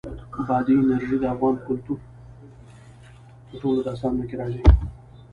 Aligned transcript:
بادي 0.47 0.73
انرژي 0.79 1.15
د 1.19 1.25
افغان 1.33 1.55
کلتور 1.67 1.97
په 3.47 3.53
ټولو 3.61 3.79
داستانونو 3.87 4.23
کې 4.29 4.35
راځي. 4.41 4.61